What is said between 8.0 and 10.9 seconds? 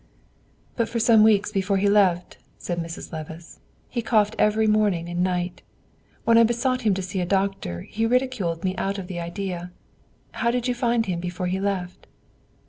ridiculed me out of the idea. How did you